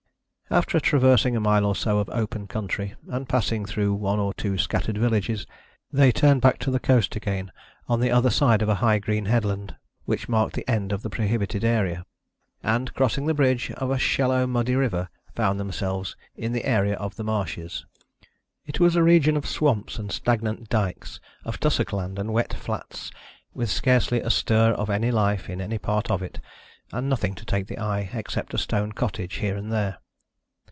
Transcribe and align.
After 0.53 0.81
traversing 0.81 1.33
a 1.37 1.39
mile 1.39 1.65
or 1.65 1.77
so 1.77 1.99
of 1.99 2.09
open 2.09 2.45
country, 2.45 2.95
and 3.07 3.29
passing 3.29 3.65
through 3.65 3.93
one 3.93 4.19
or 4.19 4.33
two 4.33 4.57
scattered 4.57 4.97
villages, 4.97 5.47
they 5.93 6.11
turned 6.11 6.41
back 6.41 6.57
to 6.59 6.69
the 6.71 6.77
coast 6.77 7.15
again 7.15 7.53
on 7.87 8.01
the 8.01 8.11
other 8.11 8.29
side 8.29 8.61
of 8.61 8.67
a 8.67 8.75
high 8.83 8.99
green 8.99 9.27
headland 9.27 9.77
which 10.03 10.27
marked 10.27 10.53
the 10.53 10.69
end 10.69 10.91
of 10.91 11.03
the 11.03 11.09
prohibited 11.09 11.63
area, 11.63 12.05
and, 12.61 12.93
crossing 12.93 13.27
the 13.27 13.33
bridge 13.33 13.71
of 13.77 13.89
a 13.91 13.97
shallow 13.97 14.45
muddy 14.45 14.75
river, 14.75 15.07
found 15.33 15.57
themselves 15.57 16.17
in 16.35 16.51
the 16.51 16.65
area 16.65 16.95
of 16.97 17.15
the 17.15 17.23
marshes. 17.23 17.85
It 18.65 18.77
was 18.77 18.97
a 18.97 19.03
region 19.03 19.37
of 19.37 19.47
swamps 19.47 19.97
and 19.97 20.11
stagnant 20.11 20.67
dykes, 20.67 21.21
of 21.45 21.61
tussock 21.61 21.93
land 21.93 22.19
and 22.19 22.33
wet 22.33 22.53
flats, 22.53 23.09
with 23.53 23.69
scarcely 23.69 24.19
a 24.19 24.29
stir 24.29 24.73
of 24.73 24.89
life 24.89 25.49
in 25.49 25.61
any 25.61 25.77
part 25.77 26.11
of 26.11 26.21
it, 26.21 26.41
and 26.91 27.07
nothing 27.07 27.35
to 27.35 27.45
take 27.45 27.67
the 27.67 27.79
eye 27.79 28.09
except 28.11 28.53
a 28.53 28.57
stone 28.57 28.91
cottage 28.91 29.35
here 29.35 29.55
and 29.55 29.71
there. 29.71 29.99